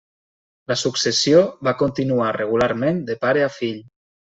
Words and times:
La 0.71 0.77
successió 0.83 1.45
va 1.69 1.75
continuar 1.85 2.33
regularment 2.41 3.07
de 3.13 3.23
pare 3.25 3.51
a 3.51 3.57
fill. 3.63 3.83